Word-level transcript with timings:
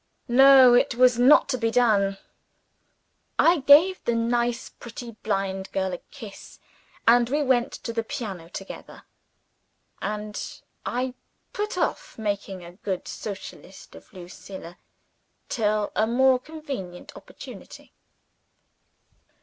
No 0.27 0.73
it 0.73 0.95
was 0.95 1.19
not 1.19 1.47
to 1.49 1.59
be 1.59 1.69
done. 1.69 2.17
I 3.37 3.59
gave 3.59 4.03
the 4.03 4.15
nice 4.15 4.67
pretty 4.67 5.11
blind 5.21 5.71
girl 5.71 5.93
a 5.93 5.99
kiss. 6.09 6.57
And 7.07 7.29
we 7.29 7.43
went 7.43 7.71
to 7.73 7.93
the 7.93 8.01
piano 8.01 8.49
together. 8.49 9.03
And 10.01 10.41
I 10.87 11.13
put 11.53 11.77
off 11.77 12.17
making 12.17 12.63
a 12.63 12.71
good 12.77 13.07
Socialist 13.07 13.93
of 13.93 14.11
Lucilla 14.11 14.79
till 15.49 15.91
a 15.95 16.07
more 16.07 16.39
convenient 16.39 17.15
opportunity. 17.15 17.93